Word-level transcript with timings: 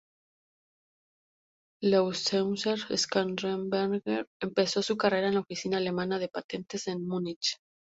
Leutheusser-Schnarrenberger 1.83 4.25
empezó 4.41 4.81
su 4.81 4.97
carrera 4.97 5.27
en 5.27 5.35
la 5.35 5.41
Oficina 5.41 5.77
Alemana 5.77 6.17
de 6.17 6.27
Patentes 6.27 6.87
en 6.87 7.05
Múnich. 7.07 7.59